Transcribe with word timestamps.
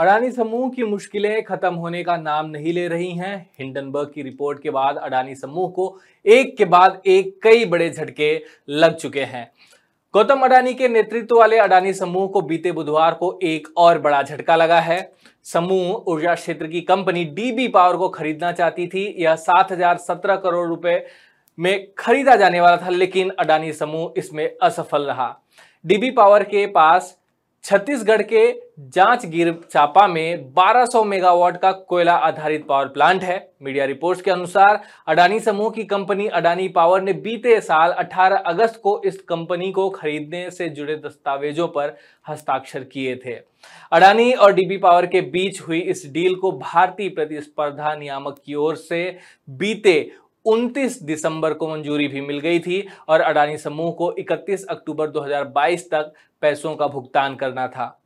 अडानी 0.00 0.30
समूह 0.32 0.68
की 0.70 0.84
मुश्किलें 0.84 1.42
खत्म 1.44 1.74
होने 1.74 2.02
का 2.02 2.16
नाम 2.16 2.46
नहीं 2.50 2.72
ले 2.72 2.86
रही 2.88 3.10
हैं। 3.12 3.34
हिंडनबर्ग 3.58 4.10
की 4.14 4.22
रिपोर्ट 4.22 4.62
के 4.62 4.70
बाद 4.70 4.96
अडानी 4.98 5.34
समूह 5.34 5.68
को 5.70 5.98
एक 6.24 6.56
के 6.58 6.64
बाद 6.64 7.00
एक 7.06 7.38
कई 7.42 7.64
बड़े 7.64 7.88
झटके 7.90 8.30
लग 8.70 8.94
चुके 8.94 9.24
हैं। 9.24 9.44
गौतम 10.14 10.44
अडानी 10.44 10.72
के 10.74 10.88
नेतृत्व 10.88 11.38
वाले 11.38 11.58
अडानी 11.58 11.92
समूह 11.92 12.26
को 12.28 12.40
बीते 12.42 12.72
बुधवार 12.72 13.14
को 13.14 13.38
एक 13.42 13.68
और 13.76 13.98
बड़ा 13.98 14.22
झटका 14.22 14.56
लगा 14.56 14.80
है। 14.80 14.98
समूह 15.46 16.10
ऊर्जा 16.12 16.34
क्षेत्र 16.34 16.66
की 16.66 16.80
कंपनी 16.82 17.24
डीबी 17.26 17.68
पावर 17.68 17.96
को 17.96 18.08
खरीदना 18.08 18.52
चाहती 18.52 18.86
थी। 18.86 19.06
यह 19.18 19.36
सात 19.36 19.72
हज़ार 19.72 19.96
सत्रह 19.98 20.36
करोड़ 20.38 20.66
रुपए 20.68 21.00
में 21.58 21.86
खरीदा 21.98 22.36
जाने 22.36 22.60
वाला 22.60 22.76
था, 22.76 22.90
लेकिन 22.90 23.30
अडानी 23.38 23.72
समूह 23.74 24.12
इसमें 24.16 24.48
असफल 24.62 25.02
रहा। 25.04 25.34
डीबी 25.84 26.10
पावर 26.12 26.42
के 26.44 26.66
पास 26.68 27.16
छत्तीसगढ़ 27.64 28.22
के 28.22 28.50
जांचगीर 28.80 29.52
चापा 29.72 30.06
में 30.08 30.52
1200 30.52 31.02
मेगावाट 31.04 31.56
का 31.56 31.70
कोयला 31.72 32.12
आधारित 32.12 32.64
पावर 32.66 32.86
प्लांट 32.86 33.22
है। 33.22 33.36
मीडिया 33.62 33.84
रिपोर्ट्स 33.84 34.22
के 34.22 34.30
अनुसार, 34.30 34.80
अडानी 35.08 35.40
समूह 35.40 35.70
की 35.70 35.84
कंपनी 35.84 36.26
अडानी 36.28 36.68
पावर 36.68 37.02
ने 37.02 37.12
बीते 37.12 37.60
साल 37.60 37.92
18 37.92 38.36
अगस्त 38.46 38.80
को 38.82 39.00
इस 39.04 39.18
कंपनी 39.18 39.70
को 39.72 39.88
खरीदने 39.90 40.50
से 40.50 40.68
जुड़े 40.68 40.96
दस्तावेजों 40.96 41.68
पर 41.68 41.96
हस्ताक्षर 42.28 42.84
किए 42.84 43.14
थे। 43.16 43.34
अडानी 43.92 44.32
और 44.32 44.52
डीबी 44.52 44.76
पावर 44.76 45.06
के 45.06 45.20
बीच 45.20 45.60
हुई 45.60 45.80
इस 45.80 46.04
डील 46.12 46.34
को 46.34 46.52
भारतीय 46.52 47.08
प्रतिस्पर्धा 47.08 47.94
नियामक 47.94 48.40
की 48.46 48.54
ओर 48.54 48.76
से 48.76 49.18
बीते 49.48 50.00
29 50.46 51.02
दिसंबर 51.02 51.52
को 51.52 51.68
मंजूरी 51.68 52.08
भी 52.08 52.20
मिल 52.20 52.38
गई 52.38 52.60
थी 52.60 52.88
और 53.08 53.20
अडानी 53.20 53.58
समूह 53.58 53.92
को 53.92 54.14
31 54.18 54.64
अक्टूबर 54.64 55.10
2022 55.10 55.90
तक 55.90 56.12
पैसों 56.40 56.76
का 56.76 56.86
भुगतान 56.86 57.36
करना 57.36 57.68
था। 57.68 57.96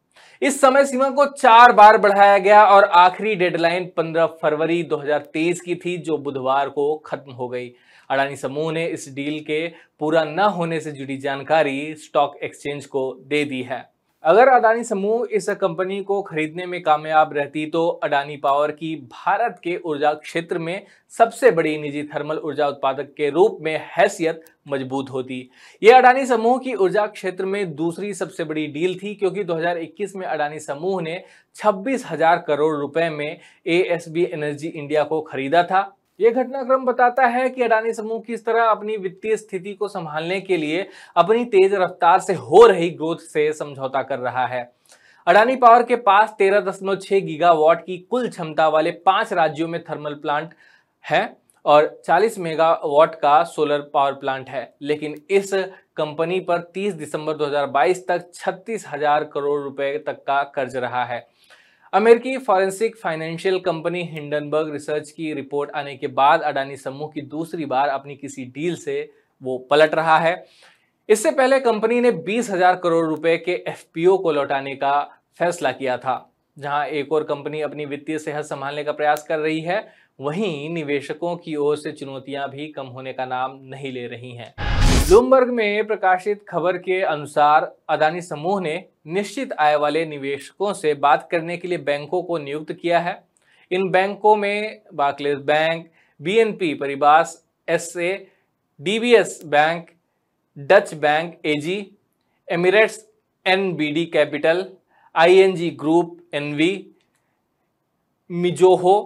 इस 0.43 0.61
समय 0.61 0.85
सीमा 0.85 1.11
को 1.11 1.27
चार 1.27 1.73
बार 1.73 1.99
बढ़ाया 1.99 2.39
गया 2.39 2.65
और 2.65 2.85
आखिरी 2.85 3.35
डेडलाइन 3.35 3.91
15 3.97 4.27
फरवरी 4.27 4.83
2023 4.83 5.61
की 5.61 5.75
थी, 5.75 5.97
जो 5.99 6.19
बुधवार 6.19 6.69
को 6.69 6.97
खत्म 6.97 7.33
हो 7.33 7.49
गई। 7.49 7.73
अडानी 8.11 8.37
समूह 8.37 8.73
ने 8.73 8.87
इस 8.87 9.15
डील 9.15 9.41
के 9.41 9.69
पूरा 9.98 10.25
न 10.25 10.41
होने 10.41 10.81
से 10.81 10.93
जुड़ी 10.93 11.17
जानकारी 11.17 11.95
स्टॉक 11.95 12.37
एक्सचेंज 12.43 12.87
को 12.87 13.15
दे 13.21 13.45
दी 13.45 13.63
है। 13.63 13.94
अगर 14.25 14.48
अडानी 14.48 14.84
समूह 14.84 15.27
इस 15.33 15.48
कंपनी 15.61 16.00
को 16.03 16.20
खरीदने 16.22 16.67
में 16.67 16.80
कामयाब 16.83 17.33
रहती 17.33 17.64
तो 17.67 17.86
अडानी 18.05 18.36
पावर 18.36 18.70
की 18.72 18.94
भारत 19.12 19.58
के 19.64 19.77
ऊर्जा 19.84 20.12
क्षेत्र 20.14 20.58
में 20.58 20.86
सबसे 21.12 21.50
बड़ी 21.50 21.77
निजी 21.78 22.03
थर्मल 22.05 22.39
ऊर्जा 22.39 22.69
उत्पादक 22.69 23.12
के 23.17 23.28
रूप 23.30 23.58
में 23.62 23.77
हैसियत 23.91 24.45
मज़बूत 24.69 25.11
होती। 25.11 25.39
ये 25.83 25.92
अडानी 25.92 26.25
समूह 26.27 26.58
की 26.58 26.75
ऊर्जा 26.75 27.06
क्षेत्र 27.08 27.45
में 27.45 27.74
दूसरी 27.74 28.13
सबसे 28.14 28.45
बड़ी 28.45 28.67
डील 28.68 28.98
थी, 28.98 29.14
क्योंकि 29.14 29.45
2021 29.45 30.17
में 30.17 30.27
अडानी 30.27 30.61
समूह 30.61 31.02
ने 31.02 31.23
छब्बीस 31.57 32.07
हज़ार 32.07 32.39
करोड़ 32.46 32.77
रुपए 32.77 33.08
में 33.11 33.39
ए 33.67 33.79
एनर्जी 34.24 34.68
इंडिया 34.68 35.05
को 35.05 35.20
खरीदा 35.23 35.63
था। 35.63 35.83
यह 36.20 36.30
घटनाक्रम 36.33 36.85
बताता 36.85 37.27
है 37.27 37.48
कि 37.51 37.63
अडानी 37.63 37.92
समूह 37.92 38.20
किस 38.27 38.45
तरह 38.45 38.64
अपनी 38.64 38.97
वित्तीय 38.97 39.36
स्थिति 39.36 39.73
को 39.75 39.89
संभालने 39.89 40.41
के 40.41 40.57
लिए 40.57 40.86
अपनी 41.17 41.45
तेज 41.47 41.75
रफ्तार 41.75 42.20
से 42.20 42.35
हो 42.35 42.67
रही 42.67 42.91
ग्रोथ 42.91 43.17
से 43.23 43.52
समझौता 43.52 44.02
कर 44.02 44.19
रहा 44.19 44.47
है। 44.47 44.63
अडानी 45.27 45.57
पावर 45.57 45.83
के 45.83 45.97
पास 45.98 46.35
तेरह 46.39 46.61
दशमलव 46.63 46.97
छह 46.97 47.20
गीगावाट 47.20 47.85
की 47.86 47.97
कुल 48.11 48.29
क्षमता 48.29 48.69
वाले 48.69 48.91
पाँच 49.07 49.33
राज्यों 49.33 49.69
में 49.69 49.83
थर्मल 49.85 50.14
प्लांट 50.14 50.55
है 51.05 51.36
और 51.64 51.89
40 52.05 52.39
मेगावाट 52.39 53.14
का 53.14 53.42
सोलर 53.45 53.81
पावर 53.95 54.13
प्लांट 54.14 54.48
है। 54.48 54.75
लेकिन 54.83 55.14
इस 55.31 55.52
कंपनी 55.96 56.41
पर 56.41 56.61
30 56.75 56.95
दिसंबर 56.95 57.36
2022 57.36 58.07
तक 58.08 58.31
छत्तीस 58.35 58.85
हज़ार 58.89 59.25
करोड़ 59.25 59.61
रुपए 59.63 59.96
तक 59.98 60.23
का 60.27 60.42
कर्ज 60.55 60.77
रहा 60.77 61.05
है। 61.05 61.27
अमेरिकी 61.95 62.37
forensic 62.39 62.97
financial 62.97 63.59
company 63.61 64.03
Hindenburg 64.05 64.73
research 64.73 65.11
की 65.11 65.33
रिपोर्ट 65.35 65.71
आने 65.71 65.95
के 65.97 66.07
बाद 66.11 66.43
अडानी 66.43 66.77
समूह 66.77 67.11
की 67.11 67.21
दूसरी 67.25 67.65
बार 67.67 67.89
अपनी 67.89 68.17
किसी 68.17 68.45
डील 68.47 68.75
से 68.77 68.97
वो 69.43 69.57
पलट 69.71 69.95
रहा 69.95 70.19
है। 70.19 70.35
इससे 71.09 71.31
पहले 71.31 71.61
कंपनी 71.61 72.01
ने 72.01 72.11
बीस 72.25 72.51
हज़ार 72.51 72.77
करोड़ 72.77 73.07
रुपए 73.07 73.37
के 73.39 73.53
एफपीओ 73.69 74.17
को 74.19 74.33
लौटाने 74.33 74.75
का 74.75 75.01
फैसला 75.39 75.73
किया 75.73 75.97
था, 75.97 76.17
जहाँ 76.57 76.85
एक 76.87 77.13
और 77.13 77.25
कंपनी 77.25 77.61
अपनी 77.61 77.87
वित्तीय 77.87 78.19
सेहत 78.19 78.45
संभालने 78.45 78.85
का 78.85 78.93
प्रयास 78.93 79.27
कर 79.29 79.39
रही 79.39 79.61
है। 79.61 79.87
वहीं 80.21 80.69
निवेशकों 80.71 81.37
की 81.37 81.57
ओर 81.57 81.77
से 81.77 81.93
चुनौतियाँ 81.93 82.49
भी 82.51 82.69
कम 82.69 82.87
होने 82.89 83.13
का 83.13 83.25
नाम 83.27 83.59
नहीं 83.65 83.93
ले 83.93 84.07
रही 84.09 84.33
हैं। 84.33 84.55
ब्लूमबर्ग 85.07 85.48
में 85.51 85.87
प्रकाशित 85.87 86.45
खबर 86.48 86.77
के 86.79 87.01
अनुसार 87.03 87.65
अदानी 87.89 88.20
समूह 88.23 88.61
ने 88.61 88.73
निश्चित 89.07 89.53
आय 89.53 89.75
वाले 89.77 90.05
निवेशकों 90.07 90.73
से 90.73 90.92
बात 90.95 91.27
करने 91.31 91.57
के 91.57 91.69
लिए 91.69 91.79
बैंकों 91.79 92.23
को 92.23 92.39
नियुक्त 92.39 92.73
किया 92.73 93.01
है। 93.01 93.13
इन 93.70 93.89
बैंकों 93.91 94.35
में 94.37 94.81
Barclays 94.95 95.39
bank 95.39 95.91
BNP 96.20 96.73
Paribas 96.75 97.37
SA 97.69 98.14
DBS 98.81 99.41
bank 99.47 99.91
Deutsche 100.57 100.95
bank 100.95 101.37
AG 101.47 101.77
Emirates 102.48 102.98
NBD 103.47 104.07
Capital 104.07 104.67
ING 105.14 105.70
group 105.81 106.17
NV 106.35 106.73
Mizuho 108.31 108.97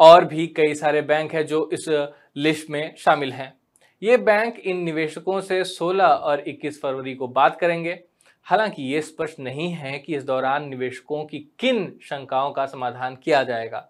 और 0.00 0.24
भी 0.24 0.46
कई 0.56 0.74
सारे 0.74 1.02
बैंक 1.02 1.34
हैं 1.34 1.46
जो 1.46 1.68
इस 1.72 1.86
लिस्ट 2.36 2.70
में 2.70 2.94
शामिल 2.98 3.32
हैं। 3.32 3.52
ये 4.06 4.16
बैंक 4.16 4.58
इन 4.58 4.76
निवेशकों 4.76 5.40
से 5.40 5.64
16 5.64 6.04
और 6.04 6.40
21 6.40 6.80
फरवरी 6.80 7.14
को 7.14 7.28
बात 7.28 7.58
करेंगे। 7.60 7.98
हालाँकि 8.42 8.82
ये 8.82 9.00
स्पष्ट 9.00 9.40
नहीं 9.40 9.68
है 9.68 9.98
कि 9.98 10.16
इस 10.16 10.24
दौरान 10.24 10.68
निवेशकों 10.68 11.24
की 11.24 11.38
किन 11.58 11.98
शंकाओं 12.02 12.50
का 12.50 12.66
समाधान 12.66 13.16
किया 13.16 13.42
जाएगा। 13.42 13.88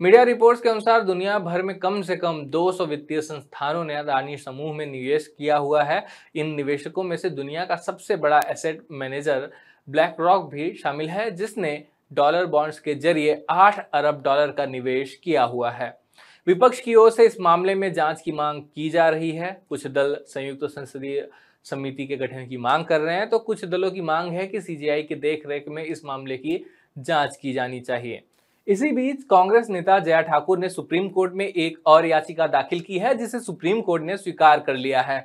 मीडिया 0.00 0.22
रिपोर्ट्स 0.22 0.62
के 0.62 0.68
अनुसार 0.68 1.00
दुनिया 1.00 1.38
भर 1.38 1.62
में 1.62 1.78
कम 1.78 2.02
से 2.02 2.16
कम 2.16 2.40
200 2.44 2.86
वित्तीय 2.86 3.20
संस्थानों 3.20 3.84
ने 3.84 3.94
अदानी 3.94 4.36
समूह 4.36 4.72
में 4.74 4.86
निवेश 4.86 5.34
किया 5.38 5.56
हुआ 5.56 5.82
है। 5.82 6.06
इन 6.34 6.54
निवेशकों 6.54 7.02
में 7.02 7.16
से 7.16 7.30
दुनिया 7.30 7.64
का 7.64 7.76
सबसे 7.76 8.16
बड़ा 8.16 8.40
एसेट 8.48 8.86
मैनेजर 8.90 9.50
ब्लैक 9.88 10.16
रॉक 10.20 10.50
भी 10.50 10.74
शामिल 10.74 11.08
है, 11.08 11.30
जिसने 11.30 11.84
डॉलर 12.12 12.46
बॉन्ड्स 12.46 12.78
के 12.78 12.94
ज़रिए 12.94 13.44
8 13.50 13.86
अरब 13.94 14.22
डॉलर 14.22 14.52
का 14.52 14.66
निवेश 14.66 15.20
किया 15.24 15.42
हुआ 15.42 15.70
है। 15.70 16.05
विपक्ष 16.46 16.80
की 16.80 16.94
ओर 16.94 17.10
से 17.10 17.24
इस 17.26 17.38
मामले 17.40 17.74
में 17.74 17.92
जाँच 17.92 18.20
की 18.20 18.32
मांग 18.32 18.60
की 18.64 18.88
जा 18.90 19.08
रही 19.08 19.30
है। 19.30 19.50
कुछ 19.68 19.86
दल 19.86 20.16
संयुक्त 20.26 20.60
तो 20.60 20.68
संसदीय 20.68 21.28
समिति 21.66 22.06
के 22.06 22.16
गठन 22.16 22.46
की 22.46 22.56
मांग 22.56 22.84
कर 22.84 23.00
रहे 23.00 23.14
हैं 23.16 23.28
तो 23.28 23.38
कुछ 23.38 23.64
दलों 23.64 23.90
की 23.90 24.00
मांग 24.00 24.32
है 24.32 24.46
कि 24.46 24.60
सीजीआई 24.60 25.02
की 25.02 25.14
देखरेख 25.14 25.64
में 25.68 25.82
इस 25.84 26.04
मामले 26.04 26.36
की 26.36 26.64
जाँच 26.98 27.36
की 27.36 27.52
जानी 27.52 27.80
चाहिए। 27.80 28.22
इसी 28.66 28.90
बीच 28.92 29.24
कांग्रेस 29.24 29.68
नेता 29.70 29.98
जया 29.98 30.20
ठाकुर 30.20 30.58
ने 30.58 30.68
सुप्रीम 30.68 31.08
कोर्ट 31.08 31.32
में 31.32 31.46
एक 31.46 31.78
और 31.86 32.06
याचिका 32.06 32.46
दाखिल 32.46 32.80
की 32.80 32.98
है, 32.98 33.14
जिसे 33.14 33.40
सुप्रीम 33.40 33.80
कोर्ट 33.80 34.02
ने 34.02 34.16
स्वीकार 34.16 34.60
कर 34.60 34.76
लिया 34.76 35.00
है। 35.00 35.18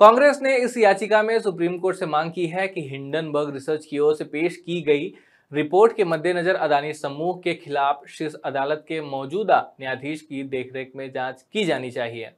कांग्रेस 0.00 0.40
ने 0.42 0.56
इस 0.56 0.76
याचिका 0.78 1.22
में 1.22 1.38
सुप्रीम 1.38 1.78
कोर्ट 1.78 1.96
से 1.96 2.06
मांग 2.06 2.32
की 2.32 2.46
है 2.46 2.66
कि 2.68 2.88
हिंडनबर्ग 2.88 3.52
रिसर्च 3.54 3.86
की 3.86 3.98
ओर 3.98 4.14
से 4.14 4.24
पेश 4.24 4.56
की 4.56 4.80
गई 4.82 5.12
रिपोर्ट 5.52 5.96
के 5.96 6.04
मद्देनजर 6.04 6.54
अदानी 6.54 6.92
समूह 6.92 7.40
के 7.44 7.54
खिलाफ 7.54 8.02
शीर्ष 8.08 8.34
अदालत 8.44 8.84
के 8.88 9.00
मौजूदा 9.00 9.60
न्यायाधीश 9.80 10.20
की 10.20 10.42
देखरेख 10.42 10.90
में 10.96 11.10
जाँच 11.12 11.44
की 11.52 11.64
जानी 11.64 11.90
चाहिए। 11.90 12.30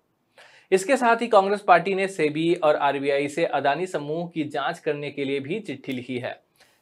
इसके 0.73 0.97
साथ 0.97 1.23
ही 1.23 1.27
कांग्रेस 1.27 1.61
पार्टी 1.61 1.95
ने 1.95 2.07
सेबी 2.09 2.53
और 2.55 2.77
आरबीआई 2.77 3.29
से 3.29 3.45
अदानी 3.45 3.87
समूह 3.87 4.27
की 4.35 4.45
जाँच 4.45 4.79
करने 4.79 5.11
के 5.11 5.25
लिए 5.25 5.41
भी 5.41 5.59
चिट्ठी 5.61 5.93
लिखी 5.93 6.19
है। 6.19 6.39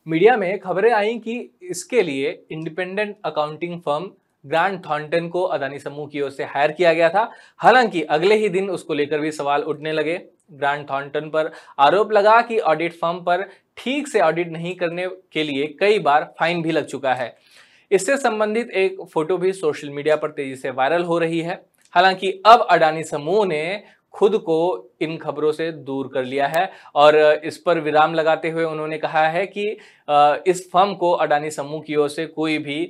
मीडिया 0.07 0.37
में 0.37 0.59
खबरें 0.59 0.93
आई 0.93 1.19
कि 1.19 1.39
इसके 1.63 2.03
लिए 2.03 2.39
independent 2.51 3.17
accounting 3.25 3.81
firm 3.81 4.11
Grant 4.45 4.81
Thornton 4.87 5.29
को 5.29 5.43
अदानी 5.43 5.79
समूह 5.79 6.09
की 6.09 6.21
ओर 6.21 6.31
से 6.31 6.45
हायर 6.45 6.73
किया 6.73 6.93
गया 6.93 7.09
था। 7.09 7.31
हालाँकि 7.57 8.03
अगले 8.03 8.35
ही 8.35 8.49
दिन 8.49 8.71
उसको 8.71 8.95
लेकर 8.95 9.21
भी 9.21 9.33
सवाल 9.33 9.63
उठने 9.63 9.93
लगे। 9.93 10.21
ग्रांड 10.53 10.89
थॉन्टन 10.91 11.29
पर 11.31 11.51
आरोप 11.79 12.13
लगा 12.13 12.41
कि 12.43 12.59
ऑडिट 12.59 12.93
फर्म 12.93 13.19
पर 13.21 13.41
ठीक 13.79 14.09
से 14.09 14.21
ऑडिट 14.21 14.51
नहीं 14.53 14.75
करने 14.77 15.07
के 15.33 15.43
लिए 15.45 15.67
कई 15.81 15.99
बार 16.01 16.33
फाइन 16.39 16.63
भी 16.63 16.73
लग 16.73 16.87
चुका 16.87 17.15
है। 17.15 17.37
इससे 17.91 18.17
संबंधित 18.17 18.71
एक 18.71 18.97
फ़ोटो 19.13 19.37
भी 19.39 19.53
सोशल 19.53 19.91
मीडिया 19.91 20.17
पर 20.17 20.31
तेज़ी 20.31 20.57
से 20.57 20.71
वायरल 20.71 21.05
हो 21.05 21.19
रही 21.19 21.41
है। 21.41 21.61
हालाँकि 21.95 22.31
अब 22.47 22.67
अडानी 22.71 23.05
समूह 23.05 23.47
ने 23.47 23.83
खुद 24.15 24.37
को 24.39 24.59
इन 25.01 25.17
खबरों 25.17 25.53
से 25.53 25.71
दूर 25.73 26.11
कर 26.15 26.25
लिया 26.25 26.47
है 26.47 26.71
और 26.95 27.17
इस 27.45 27.57
पर 27.59 27.81
विराम 27.81 28.15
लगाते 28.15 28.51
हुए 28.51 28.65
उन्होंने 28.65 28.99
कहा 28.99 29.27
है 29.29 29.47
कि 29.49 29.65
इस 30.51 30.69
फर्म 30.73 30.95
को 30.95 31.11
अडानी 31.13 31.51
समूह 31.51 31.83
की 31.83 31.97
ओर 31.97 32.09
से 32.09 32.27
कोई 32.27 32.59
भी 32.59 32.85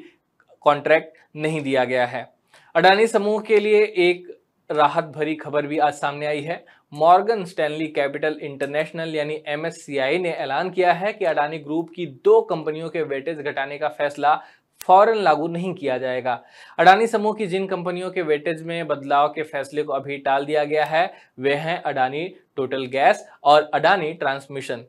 कॉन्ट्रैक्ट 0.62 1.17
नहीं 1.37 1.61
दिया 1.62 1.84
गया 1.84 2.06
है। 2.06 2.29
अडानी 2.75 3.06
समूह 3.06 3.41
के 3.41 3.58
लिए 3.61 3.82
एक 3.99 4.26
राहत 4.70 5.05
भरी 5.06 5.34
खबर 5.34 5.67
भी 5.67 5.79
आज 5.79 5.93
सामने 5.94 6.26
आई 6.26 6.41
है। 6.41 6.64
मॉर्गन 6.93 7.44
स्टैनली 7.44 7.87
कैपिटल 7.87 8.38
इंटरनेशनल 8.43 9.14
यानी 9.14 9.35
एमएससीआई 9.46 10.19
ने 10.19 10.31
ऐलान 10.32 10.70
किया 10.70 10.93
है 10.93 11.12
कि 11.12 11.25
अडानी 11.25 11.58
ग्रुप 11.58 11.90
की 11.96 12.06
दो 12.25 12.40
कंपनियों 12.40 12.88
के 12.88 13.02
वेटेज 13.02 13.38
घटाने 13.38 13.79
का 13.79 13.88
फैसला 13.88 14.35
फ़ौरन 14.81 15.19
लागू 15.19 15.49
नहीं 15.49 15.73
किया 15.75 15.99
जाएगा। 15.99 16.40
अडानी 16.79 17.06
समूह 17.06 17.35
की 17.35 17.46
जिन 17.46 17.67
कंपनियों 17.67 18.11
के 18.11 18.23
वेटेज 18.23 18.62
में 18.62 18.87
बदलाव 18.87 19.29
के 19.29 19.43
फैसले 19.43 19.82
को 19.82 19.93
अभी 19.93 20.17
टाल 20.19 20.44
दिया 20.46 20.64
गया 20.64 20.85
है, 20.85 21.12
वे 21.38 21.55
हैं 21.55 21.81
अडानी 21.82 22.26
टोटल 22.56 22.87
गैस 22.87 23.26
और 23.44 23.70
अडानी 23.75 24.12
ट्रांसमिशन। 24.12 24.84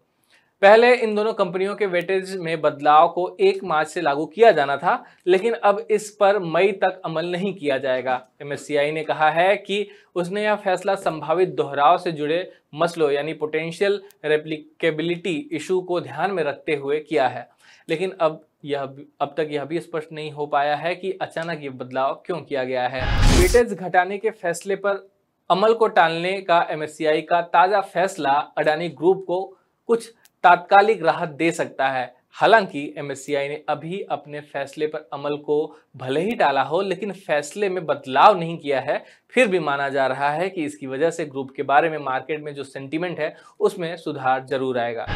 पहले 0.62 0.94
इन 0.94 1.14
दोनों 1.16 1.32
कंपनियों 1.34 1.76
के 1.76 1.86
वेटेज 1.86 2.36
में 2.38 2.62
बदलाव 2.62 3.08
को 3.10 3.38
एक 3.40 3.64
मार्च 3.64 3.88
से 3.88 4.02
लागू 4.02 4.26
किया 4.26 4.50
जाना 4.52 4.76
था, 4.78 5.04
लेकिन 5.28 5.54
अब 5.54 5.80
इस 5.92 6.10
पर 6.12 6.40
मई 6.40 6.72
तक 6.82 7.00
अमल 7.06 7.26
नहीं 7.26 7.54
किया 7.54 7.78
जाएगा। 7.78 8.20
एमएससीआई 8.42 8.92
ने 8.92 9.04
कहा 9.04 9.30
है 9.30 9.56
कि 9.58 9.88
उसने 10.16 10.44
यह 10.44 10.56
फैसला 10.56 10.96
संभावित 10.96 11.50
दोहराव 11.50 11.98
से 11.98 12.12
जुड़े 12.12 12.52
मसलों 12.76 13.10
यानी 13.12 13.34
पोटेंशियल 13.34 14.00
रेप्लिकेबिलिटी 14.26 15.36
इशू 15.52 15.80
को 15.82 16.02
ध्यान 16.02 16.32
में 16.32 16.44
रखते 16.44 16.76
हुए 16.76 17.00
किया 17.00 17.28
है। 17.28 17.48
लेकिन 17.90 18.14
अब 18.22 18.46
यह 18.66 18.82
अब 18.82 19.34
तक 19.38 19.48
यह 19.52 19.66
भी 19.66 19.80
स्पष्ट 19.80 20.12
नहीं 20.12 20.32
हो 20.32 20.46
पाया 20.48 20.76
है 20.76 20.96
कि 20.96 21.12
अचानक 21.22 21.64
ये 21.64 21.70
बदलाव 21.72 22.22
क्यों 22.26 22.42
किया 22.42 22.64
गया 22.64 22.88
है। 22.88 23.02
वेटेज 23.34 23.74
घटाने 23.74 24.18
के 24.18 24.30
फैसले 24.32 24.76
पर 24.78 25.08
अमल 25.50 25.74
को 25.74 25.88
टालने 25.90 26.40
का 26.42 26.66
एमएससीआई 26.72 27.22
का 27.24 27.42
ताज़ा 27.48 27.82
फैसला 27.84 28.34
अडानी 28.58 28.90
ग्रुप 28.92 29.24
को 29.28 29.44
कुछ 29.90 30.14
तात्कालिक 30.44 31.04
राहत 31.04 31.30
दे 31.40 31.52
सकता 31.52 31.88
है 31.90 32.14
हालाँकि 32.40 32.94
एमएससीआई 32.98 33.48
ने 33.50 33.64
अभी 33.70 34.00
अपने 34.12 34.40
फैसले 34.42 34.88
पर 34.88 35.08
अमल 35.14 35.36
को 35.46 35.58
भले 35.98 36.22
ही 36.22 36.36
टाला 36.36 36.62
हो 36.64 36.82
लेकिन 36.82 37.12
फैसले 37.12 37.70
में 37.70 37.86
बदलाव 37.86 38.38
नहीं 38.40 38.58
किया 38.58 38.80
है 38.82 39.04
फिर 39.34 39.48
भी 39.48 39.60
माना 39.60 39.90
जा 39.90 40.08
रहा 40.08 40.30
है 40.32 40.50
कि 40.50 40.66
इसकी 40.66 40.88
वजह 40.88 41.10
से 41.12 41.26
ग्रुप 41.26 41.52
के 41.56 41.64
बारे 41.64 41.90
में 41.90 41.98
मार्केट 41.98 42.44
में 42.44 42.54
जो 42.56 42.64
सेंटीमेंट 42.64 43.20
है 43.20 43.36
उसमें 43.60 43.96
सुधार 43.98 44.46
ज़रूर 44.50 44.80
आएगा 44.80 45.08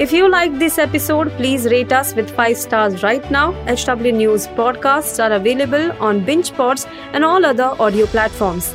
If 0.00 0.12
you 0.12 0.28
like 0.28 0.54
this 0.58 0.78
episode, 0.78 1.28
please 1.32 1.66
rate 1.66 1.92
us 1.92 2.12
with 2.14 2.30
5 2.30 2.56
stars 2.56 3.02
right 3.04 3.30
now. 3.30 3.52
HW 3.68 4.12
News 4.12 4.46
podcasts 4.56 5.22
are 5.22 5.32
available 5.32 5.92
on 6.00 6.24
BingePods 6.24 6.88
and 7.12 7.24
all 7.24 7.46
other 7.46 7.68
audio 7.78 8.06
platforms. 8.06 8.74